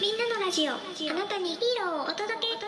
[0.00, 0.72] みんなのラジオ。
[0.72, 0.76] あ
[1.14, 2.67] なたにヒーローをお届け。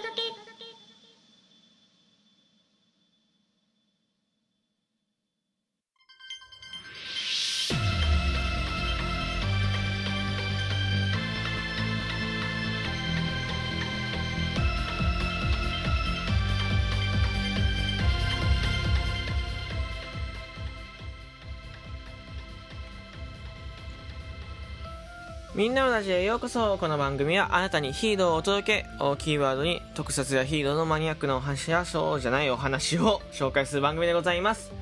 [25.60, 26.78] みんなのラジオへようこそ。
[26.78, 34.72] この番組はあなたにヒーローをお届けをキーワードに特撮やヒーローのマニアックなお話やそうじゃないお話を紹介する番組でございます。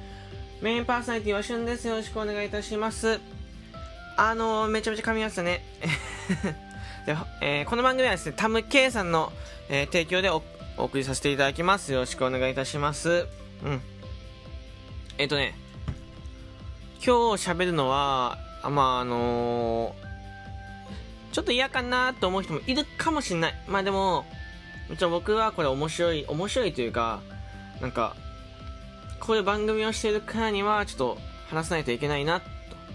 [0.63, 1.89] メインパーソナリティはしゅんです。
[1.89, 3.19] よろしくお願いいたします。
[4.17, 5.65] あのー、めちゃめちゃ噛みましたね。
[7.07, 9.33] で、えーこの番組はですねタム K さんの、
[9.69, 10.45] えー提供でお
[10.77, 11.92] 送りさせていただきます。
[11.92, 13.27] よろしくお願いいたします。
[13.65, 13.81] うん。
[15.19, 15.59] えっ、とね
[17.05, 20.08] 今日喋るのはまああのー
[21.33, 23.55] ちょっと嫌かなと思う人もいるかもしれない。
[23.69, 24.25] まあでも、
[24.89, 27.20] もちろん僕はこれ面白い、面白いというか、
[27.81, 28.17] なんか、
[29.20, 31.19] こういう番組をしているからには、ちょっと
[31.51, 32.47] 話さないといけないな、と。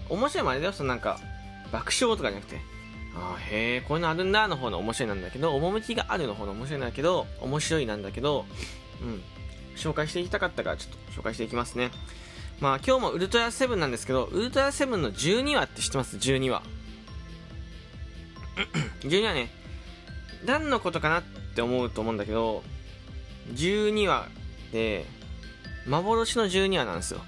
[0.10, 1.20] 面白いもあれだよ、そのなんか、
[1.72, 2.60] 爆笑とかじゃなくて、
[3.16, 8.46] ああ、へえ、こういうのあるんだの方の面白いなんだけど、趣があるの方の面白いなんだけど、面白いなんだけど、
[9.02, 9.22] うん。
[9.76, 11.92] 紹介していきたかったから、ちょっと紹介していきますね。
[12.60, 16.64] まあ今日もウルトラセブンなんですけど、ウルトラセブンの12話って知ってます ?12 話。
[19.02, 19.50] 12話ね、
[20.46, 21.24] 何のことかなっ
[21.56, 22.64] て思うと思うんだけど、
[23.54, 24.28] 12話
[24.72, 25.06] で、
[25.88, 27.22] 幻の12話なんですよ。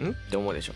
[0.00, 0.10] ん？
[0.10, 0.72] って思うでしょ。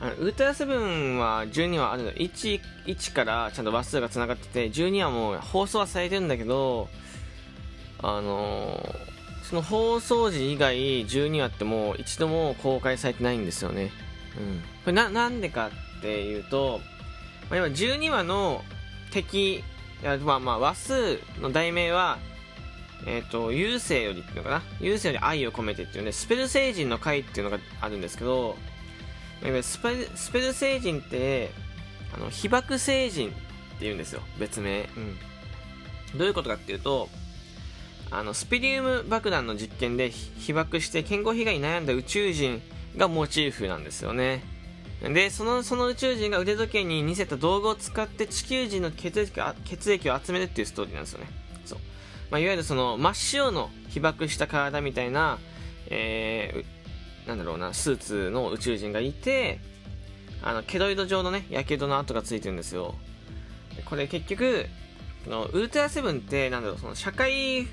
[0.00, 2.12] あのウルトラセブンは12話あるの。
[2.12, 6.88] 1、1からちゃんと話数が繋がってて、12話も放送はされてるんだけど、
[8.02, 9.12] あのー
[9.52, 13.90] その放送時以外12話ってもう一度も公開されてないんですよね。
[14.38, 14.60] うん。
[14.60, 16.80] これな、なんでかっていうと、
[17.52, 18.64] まあ、今12話の
[19.12, 19.62] 敵、
[20.24, 22.18] まあまあ話数の題名は、
[23.06, 24.62] えっ、と、優勢よりっていうのかな？
[24.80, 28.56] 優勢より愛を込めてっていうね、スペル星人の回っていうのがあるんですけど、
[29.60, 31.50] スペルスペル星人って、
[32.16, 33.38] あの、被爆星人って
[33.80, 34.88] 言うんですよ、別名。
[34.96, 35.00] う
[36.14, 36.18] ん。
[36.18, 37.10] どういうことかっていうと、
[38.10, 42.62] あの、スピリウム爆弾の実験で被被爆して健康被害に悩んだ宇宙人
[42.96, 44.42] がモチーフなんですよね。
[45.02, 51.26] で、その、その宇宙人が腕時計に似せた道具を使って地球人の血液を血液を集めるっていうストーリーなんですよね。
[51.64, 51.78] そう。
[52.30, 55.38] まあ、いわゆるその、真っ白の被爆した体みたいな、
[55.88, 59.58] えー、なんだろうな、スーツの宇宙人がいて、
[60.42, 62.94] あの、ケロイド状のね、火傷の跡がついてるんですよ。
[63.86, 64.66] これ結局、
[65.26, 67.66] のウルトラセブンって、なんだろう、その社会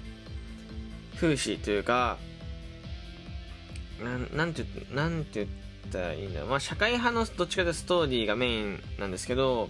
[1.16, 2.18] 風刺というか、
[4.04, 4.64] なんなんて、
[4.94, 6.50] なんて言ってたらいいんだろう。
[6.50, 9.70] まあ、社会派のどっちかというとストーリーがメインなんですけど、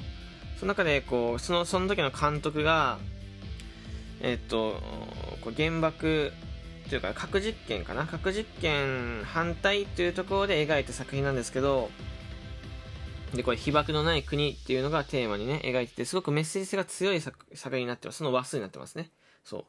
[0.58, 3.00] その中で、こう、その、その時の監督が、
[4.22, 4.82] えっと、
[5.42, 6.34] こう原爆
[6.90, 8.06] というか核実験かな？
[8.06, 11.90] 核実験反対というところで描いた作品なんですけど、
[13.34, 18.18] で、これ被爆のない国っていうのがテーマにね、描いてて、すごくメッセージ性が強い作品になってます。
[18.18, 19.12] その話数になってますね。
[19.46, 19.66] そう。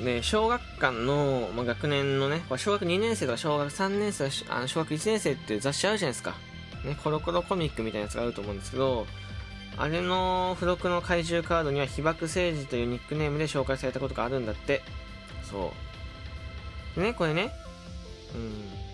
[0.00, 6.34] で、小学館の、まあ、学年のね、小学2年生とか小学3年生あの小学1年生って雑誌あるじゃないですか。
[6.84, 9.06] ね、コロコロコミックみたいなやつがあると思うんですけど、
[9.76, 14.82] あれの付録の怪獣カードには被爆政治というニックネームで紹介されたことがあるんだって。
[15.50, 15.72] そ
[16.96, 17.00] う。
[17.00, 17.52] ね、これね、
[18.34, 18.87] うん。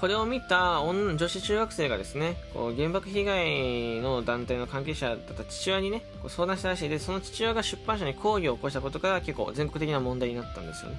[0.00, 10.98] これを見た女女子中学生がですね、こう原爆被害の団体の関係者だった父親にね、こう相談したらしいで、その父親が出版社に抗議を起こしたことから結構全国的な問題になったんですよね。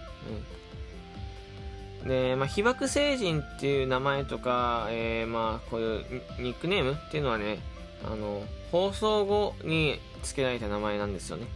[2.03, 2.07] うん。
[2.09, 7.59] で、まあ、被爆星人っていう名前とか、えー、まあ、こういうニックネームっていうのはね、
[8.05, 11.47] あの、放送後に付けられた名前なんですよね。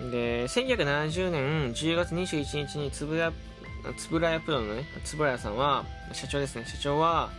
[0.00, 0.10] うん。
[0.10, 3.32] で、1970年10月21日につぶや
[3.96, 7.30] つぶらやプロのね、つぶらやさんは、社長ですね、社長は、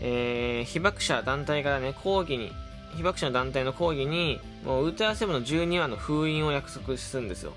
[0.00, 2.52] えー、被爆者団体からね、抗議に、
[2.96, 7.52] 被爆者の団体の抗議に、もうウルトラセブンの12話の封印を約束するんですよ。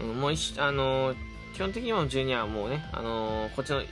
[0.00, 1.16] うん、もう一あのー
[1.54, 3.84] 基本的には12話はもうね、あのーこっちの、あの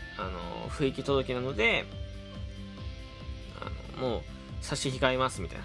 [0.66, 1.84] ー不域届きなので、
[3.60, 4.22] あのもう
[4.60, 5.64] 差し控えますみたいな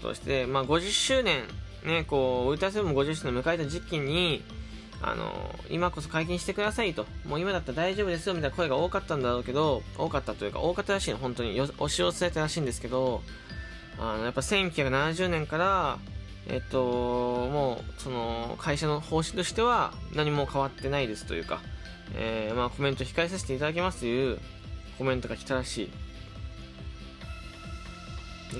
[0.00, 1.42] ことして、まあ、50周年、
[1.84, 4.42] ね、こう、ウルトラセブン50周年を迎えた時期に、
[5.02, 13.22] あの今こそ解禁してくださいと、もう今だったら大丈夫ですよみたいな声が多かったんだろうけど、多かったというか、多かったらしいの、本当に押し寄せたらしいんですけど、
[13.98, 15.98] あのやっぱ1970年から、
[16.48, 21.60] えっと、もう、その、会社の方針としては何も変わってないですというか、
[22.14, 24.38] えーまあコメント控えさせていただきますという
[24.98, 25.90] コメントが来たらしい。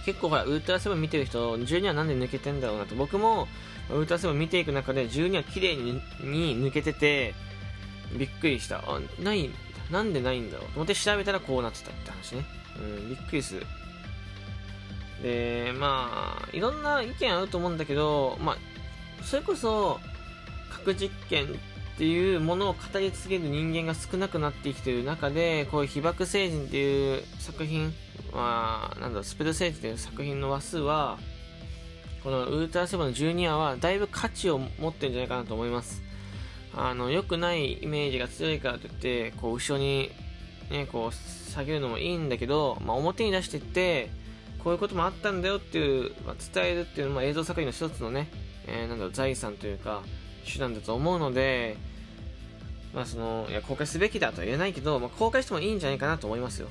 [0.04, 2.94] 結構ほらウルトラセブン見てる人12はなんで抜けてんだろうなと。
[2.94, 3.48] 僕も
[3.90, 7.34] ウルトラセブン見ていく中で12は綺麗にに抜けてて
[8.16, 8.78] びっくりした。
[8.78, 9.50] あない
[9.90, 10.66] なんでないんだろう。
[10.66, 12.44] と思って調べたらこうなってたって話ね。
[12.78, 13.66] うんびっくりする。
[15.22, 20.00] でまあいろんな意見あると思うんだけどまあそれこそ
[20.70, 21.46] 核実験
[22.00, 27.92] っていうものを語り継げる人間が少なくなってきている中でこういう被爆星人っていう作品
[28.32, 31.18] まあなんだスペル星人っていう作品の話数は
[32.24, 36.02] このウルトラセブンの12話はだいぶ価値を持ってるんじゃないかなと思います。
[36.74, 40.10] あの良くないイメージが強いからといってこう後ろに
[40.70, 44.08] ねこう下げるのもいいんだけど、まあ、表に出していって
[44.64, 48.30] こういうこともあったんだよっていう、まあ、伝えるっていうのも映像作品の一つのね、
[48.66, 50.02] えー、なんだろう財産というか
[50.50, 51.76] 手段だと思うので
[52.94, 56.68] まあその、いや、公開すべきだとは言えないけど、まあ、公開してもいいんじゃないかなと思いますよ。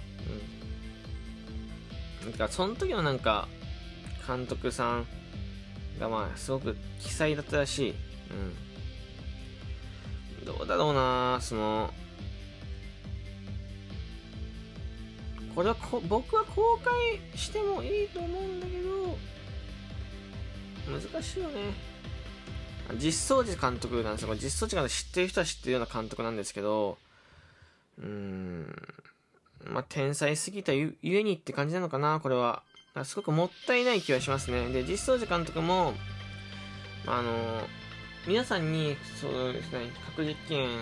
[2.25, 2.31] うん。
[2.31, 3.47] だか、その時のなんか、
[4.27, 5.07] 監督さん
[5.99, 7.91] がまあ、すごく奇才だったらしい。
[7.91, 7.93] う
[10.43, 10.45] ん。
[10.45, 11.93] どうだろうなその、
[15.55, 19.17] これはこ僕は公開してもいいと思うんだけど、
[21.11, 21.73] 難しいよね。
[22.95, 24.33] 実装寺監督なんですよ。
[24.35, 26.97] 実装寺監督知ってる人は知ってるような監督なんですけど、
[27.99, 28.75] うーん、
[29.65, 32.63] まあ、天才すぎたゆえにって感じなのかな、これは。
[33.03, 34.69] すごくもったいない気はしますね。
[34.69, 35.93] で、実装寺監督も、
[37.05, 37.67] あの、
[38.27, 40.79] 皆さんに、そうですね、核実験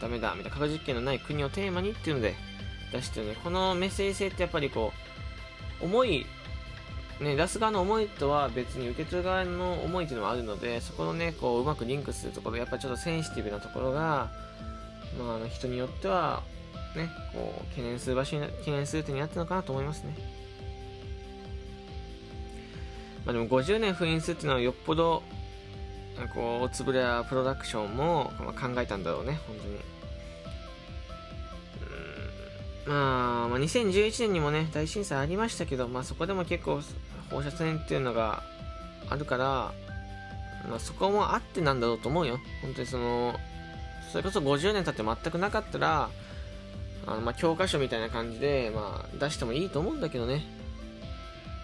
[0.00, 2.34] ダメだ、みたいな、核実験のない国をテーマにっていうので
[2.92, 3.36] 出してるね。
[3.42, 4.92] このメッセージ性ってやっぱりこ
[5.80, 6.26] う、重い
[7.20, 14.30] ね、出す側の思いとは別に受け取る側の思いっていうのもあるので、そこのね、こう、うまくリンクするところ、やっぱちょっとセンシティブなところが、
[15.18, 16.42] まあ、あの人によっては、
[16.94, 20.14] ね、こう、懸念する場所に、懸念する点にあったのかなと思いますね。
[23.24, 25.22] まあでも50年封印するっていうのはよっぽど、
[26.34, 29.95] こう、おつぶれやプロダクションも、まあ、考えたんだろうね、本当に。
[32.86, 36.80] まあ、まあ、2011年にもね、大震災ありましたけど、まあそこでも結構
[37.30, 38.42] 放射線っていうのが
[39.10, 39.72] あるから、
[40.68, 42.38] まあそこもあってなんだろうと思うよ。
[42.62, 43.34] 本当にその、
[44.12, 46.10] それこそ50年経って全くなかったら、
[47.06, 50.44] あのまあ教科書みたいな感じで、まあ出してもいいと思うんだけどね。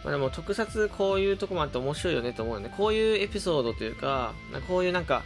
[0.03, 2.75] まあでも特撮こういうとこもあって面白いよねと思うよね。
[2.77, 4.35] こういうエピソードというか、
[4.67, 5.23] こういうなんか、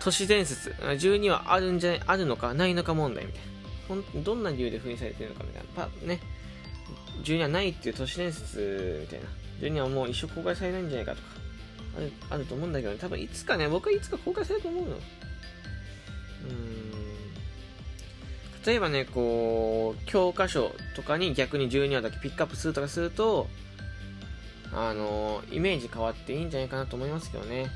[0.00, 3.59] 都市伝説、12はあるんじゃ、あるのかないのか問題みたいな。
[3.90, 5.68] ほんどんな理由で封印されてるのかみたいな。
[5.74, 6.20] パね。
[7.24, 9.26] 12はないっていう都市伝説みたいな。
[9.60, 11.24] 12はもう一生公開されないんじゃないかとか。
[11.96, 14.90] あるあると思うんだけど、ね、多分いつかね、僕はいつか公開されると思うの。
[14.90, 15.00] うん。
[18.64, 23.48] 例えばね、こう、教科書とかに逆に12話だけピックアップするとかすると、
[24.72, 27.66] あの、イメージ変わっていいんじゃないかなと思いますけどね。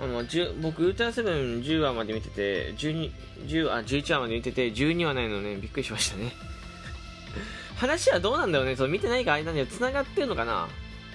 [0.00, 0.22] あの
[0.62, 3.10] 僕、ウルトラセブン10話まで見てて、12、
[3.46, 6.32] 10あ、11話まで見てて、12話ないのね、びっくりしましたね。
[7.76, 10.68] 話はどうなんだろうね、そう見てないか間には繋がってるのかな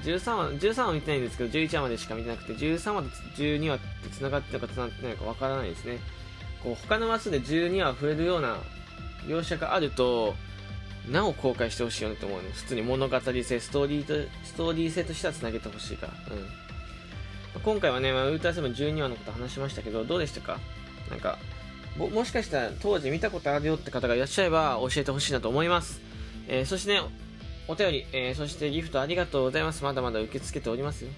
[0.03, 5.99] ?13 話、13話見てないんですけど、11話までしか見てなくて、13話と12話って繋がってるのか繋がってないのかわからないですね。
[6.61, 8.57] こう、他の話数で12話触れるような
[9.27, 10.35] 描写があると、
[11.09, 12.49] なお公開してほしいよねと思うね。
[12.53, 16.13] 普通に物語性、ストーリーと、ストーリー性としては繋げてほしいから。
[16.35, 16.72] うん。
[17.61, 20.59] 今回はね、まあ、ウルトラセブン12話のこと話しましたけど、どうでしたか？
[21.09, 21.37] なんか、
[21.97, 26.01] もしかしたら当時見たことあるよって方がいらっしゃれば教えてほしいなと思います。
[26.47, 27.01] えー、そしてね、
[27.67, 29.83] お便り、えー、そしてギフトありがとうございます。
[29.83, 31.09] まだまだ受け付けておりますよ。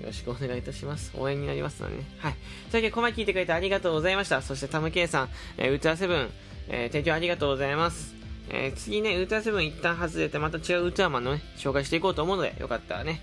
[0.00, 1.12] よろしくお願いいたします。
[1.16, 2.04] 応援になりますのでね。
[2.18, 2.32] はい。
[2.32, 4.42] というわけで、コマ聞いてくれてありがとうございました。
[4.42, 6.30] そしてタムケイさん、えー、ウルトラセブン、
[6.68, 8.14] えー、提供ありがとうございます。
[8.50, 13.22] えー、次ね、ウルトラセブン一旦外れて、また違うウルトラマンのね、紹介していこうと思うので、よかったらね、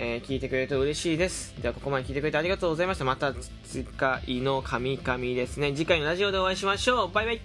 [0.00, 1.60] えー、聞いてくれると嬉しいです。
[1.60, 3.04] では、ここまで聞いてくれてありがとうございました。
[3.04, 5.72] また次回の神々ですね。
[5.72, 7.12] 次回のラジオでお会いしましょう。
[7.12, 7.40] バイバイ